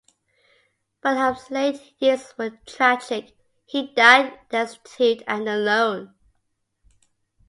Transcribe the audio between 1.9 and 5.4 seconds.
years were tragic; he died destitute